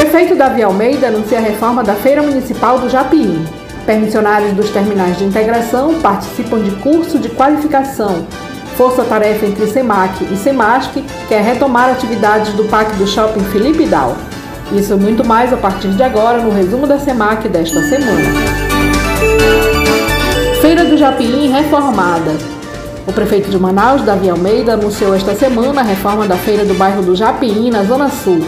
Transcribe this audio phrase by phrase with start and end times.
[0.00, 3.44] Prefeito Davi Almeida anuncia a reforma da Feira Municipal do Japiim.
[3.84, 8.26] Permissionários dos terminais de integração participam de curso de qualificação.
[8.78, 14.16] Força-tarefa entre SEMAC e SEMASC quer retomar atividades do Parque do Shopping Felipe Dal.
[14.72, 18.40] Isso e muito mais a partir de agora no resumo da SEMAC desta semana.
[20.62, 22.32] Feira do Japiim reformada.
[23.06, 27.02] O prefeito de Manaus, Davi Almeida, anunciou esta semana a reforma da feira do bairro
[27.02, 28.40] do Japiim, na Zona Sul.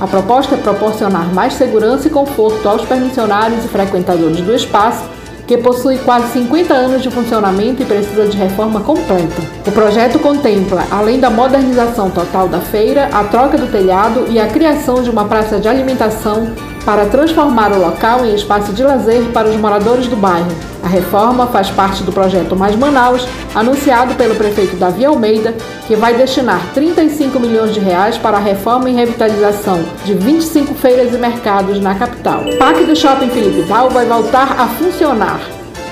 [0.00, 5.02] A proposta é proporcionar mais segurança e conforto aos permissionários e frequentadores do espaço,
[5.44, 9.42] que possui quase 50 anos de funcionamento e precisa de reforma completa.
[9.66, 14.46] O projeto contempla, além da modernização total da feira, a troca do telhado e a
[14.46, 19.48] criação de uma praça de alimentação para transformar o local em espaço de lazer para
[19.48, 20.50] os moradores do bairro.
[20.82, 25.54] A reforma faz parte do projeto Mais Manaus, anunciado pelo prefeito Davi Almeida,
[25.86, 31.12] que vai destinar 35 milhões de reais para a reforma e revitalização de 25 feiras
[31.12, 32.42] e mercados na capital.
[32.42, 35.40] O Parque do Shopping Felipe Dal vai voltar a funcionar.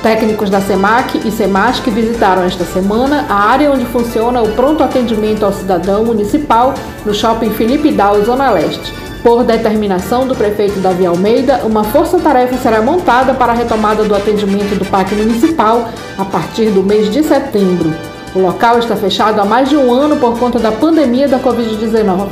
[0.02, 5.44] Técnicos da SEMAC e SEMASC visitaram esta semana a área onde funciona o pronto atendimento
[5.44, 8.94] ao cidadão municipal no Shopping Felipe Dal, Zona Leste.
[9.26, 14.78] Por determinação do prefeito Davi Almeida, uma força-tarefa será montada para a retomada do atendimento
[14.78, 17.92] do Parque Municipal a partir do mês de setembro.
[18.36, 22.28] O local está fechado há mais de um ano por conta da pandemia da Covid-19.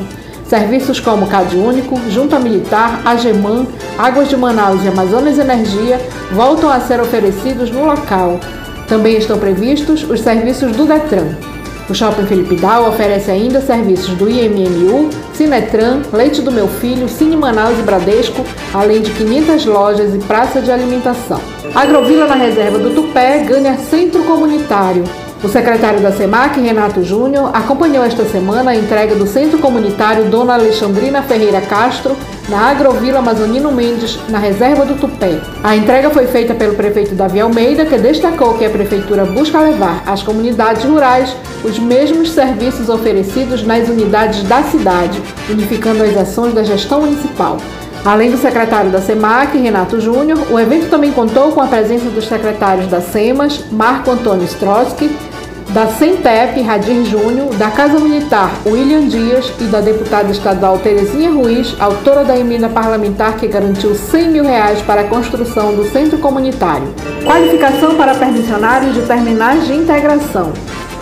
[0.47, 3.67] Serviços como Cade Único, Junta Militar, Ageman,
[3.99, 6.01] Águas de Manaus e Amazonas Energia
[6.31, 8.39] voltam a ser oferecidos no local.
[8.87, 11.54] Também estão previstos os serviços do Detran.
[11.89, 17.37] O Shopping Felipe Dal oferece ainda serviços do IMMU, Cinetran, Leite do Meu Filho, Cine
[17.37, 21.41] Manaus e Bradesco, além de 500 lojas e praça de alimentação.
[21.75, 25.05] Agrovila na reserva do Tupé ganha centro comunitário.
[25.45, 30.55] O secretário da SEMAC, Renato Júnior, acompanhou esta semana a entrega do Centro Comunitário Dona
[30.55, 32.17] Alexandrina Ferreira Castro,
[32.49, 35.39] na Agrovila Amazonino Mendes, na reserva do Tupé.
[35.63, 40.03] A entrega foi feita pelo prefeito Davi Almeida, que destacou que a prefeitura busca levar
[40.07, 46.65] às comunidades rurais os mesmos serviços oferecidos nas unidades da cidade, unificando as ações da
[46.65, 47.59] gestão municipal.
[48.03, 52.27] Além do secretário da SEMAC, Renato Júnior, o evento também contou com a presença dos
[52.27, 55.15] secretários da SEMAS, Marco Antônio Strotsky,
[55.71, 61.75] da Centep, Radir Júnior, da Casa Militar, William Dias e da deputada estadual Terezinha Ruiz,
[61.81, 66.95] autora da emenda parlamentar que garantiu 100 mil reais para a construção do centro comunitário.
[67.25, 70.53] Qualificação para permissionários de terminais de integração.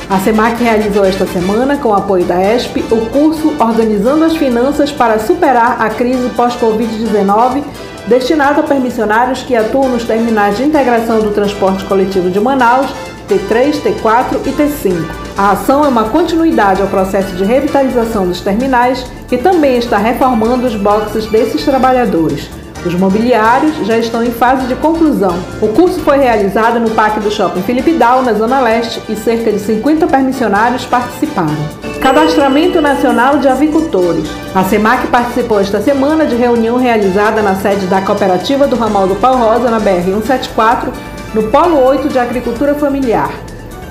[0.09, 5.19] A SEMAC realizou esta semana, com apoio da ESP, o curso Organizando as Finanças para
[5.19, 7.63] Superar a Crise Pós-Covid-19,
[8.07, 12.91] destinado a permissionários que atuam nos terminais de integração do transporte coletivo de Manaus
[13.29, 15.23] T3, T4 e T5.
[15.37, 20.67] A ação é uma continuidade ao processo de revitalização dos terminais, que também está reformando
[20.67, 22.51] os boxes desses trabalhadores.
[22.85, 25.39] Os mobiliários já estão em fase de conclusão.
[25.61, 29.53] O curso foi realizado no Parque do Shopping Felipe Dal, na Zona Leste, e cerca
[29.53, 31.57] de 50 permissionários participaram.
[32.01, 34.29] Cadastramento Nacional de Avicultores.
[34.53, 39.15] A SEMAC participou esta semana de reunião realizada na sede da Cooperativa do Ramal do
[39.15, 40.89] Pau Rosa, na BR-174,
[41.35, 43.33] no Polo 8 de Agricultura Familiar.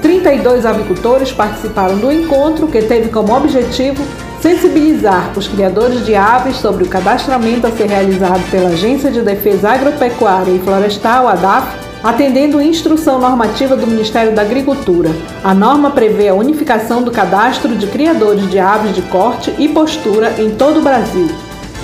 [0.01, 4.03] 32 avicultores participaram do encontro, que teve como objetivo
[4.39, 9.69] sensibilizar os criadores de aves sobre o cadastramento a ser realizado pela Agência de Defesa
[9.69, 11.67] Agropecuária e Florestal, ADAF,
[12.03, 15.09] atendendo instrução normativa do Ministério da Agricultura.
[15.43, 20.33] A norma prevê a unificação do cadastro de criadores de aves de corte e postura
[20.39, 21.27] em todo o Brasil.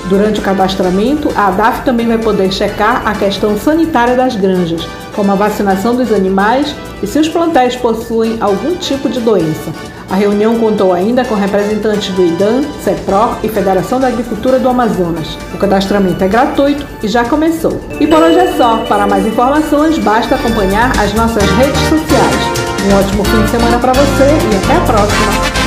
[0.09, 5.31] Durante o cadastramento, a ADAF também vai poder checar a questão sanitária das granjas, como
[5.31, 9.73] a vacinação dos animais e se os plantéis possuem algum tipo de doença.
[10.09, 15.37] A reunião contou ainda com representantes do IDAN, CEPRO e Federação da Agricultura do Amazonas.
[15.53, 17.81] O cadastramento é gratuito e já começou.
[17.99, 18.85] E por hoje é só.
[18.87, 22.67] Para mais informações, basta acompanhar as nossas redes sociais.
[22.85, 25.66] Um ótimo fim de semana para você e até a próxima!